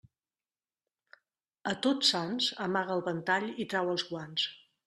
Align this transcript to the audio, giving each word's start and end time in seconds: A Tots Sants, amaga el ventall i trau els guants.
A 1.73 1.75
Tots 1.87 2.13
Sants, 2.13 2.49
amaga 2.69 2.97
el 2.99 3.07
ventall 3.13 3.49
i 3.67 3.71
trau 3.75 3.97
els 3.97 4.11
guants. 4.13 4.53